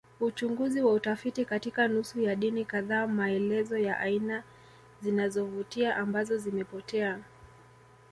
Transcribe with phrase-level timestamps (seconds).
[0.19, 4.43] Uchunguzi wa utafiti katika nusu ya dini kadhaa maelezo ya aina
[5.01, 7.19] zinazovutia ambazo zimepotea